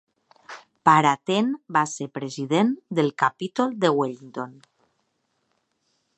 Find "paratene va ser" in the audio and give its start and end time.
0.87-2.07